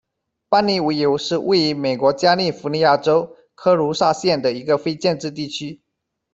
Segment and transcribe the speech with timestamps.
[0.49, 5.79] 邦妮维尤是位于美国加利福尼亚州科卢萨县的一个非建制地区。